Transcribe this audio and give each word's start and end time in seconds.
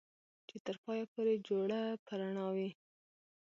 چې 0.47 0.57
تر 0.65 0.75
پايه 0.83 1.05
پورې 1.13 1.33
جوړه 1.47 1.81
په 2.05 2.11
رڼا 2.19 2.47
وي 2.55 2.69